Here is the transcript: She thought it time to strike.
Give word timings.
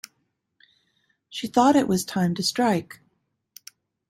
She 1.29 1.45
thought 1.45 1.75
it 1.75 1.87
time 2.07 2.33
to 2.33 2.41
strike. 2.41 3.01